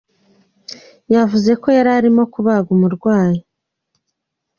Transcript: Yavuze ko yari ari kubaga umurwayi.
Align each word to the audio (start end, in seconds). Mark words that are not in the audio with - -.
Yavuze 1.13 1.51
ko 1.61 1.67
yari 1.77 1.91
ari 1.97 2.09
kubaga 2.33 2.67
umurwayi. 2.75 3.39